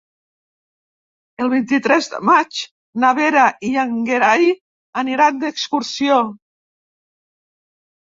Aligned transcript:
El 1.45 1.51
vint-i-tres 1.51 2.07
de 2.15 2.21
maig 2.31 2.63
na 3.05 3.13
Vera 3.21 3.45
i 3.71 3.71
en 3.85 3.95
Gerai 4.11 4.51
aniran 5.05 5.41
d'excursió. 5.47 6.23